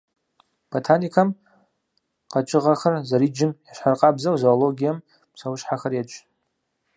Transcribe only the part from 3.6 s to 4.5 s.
ещхьыркъабзэу,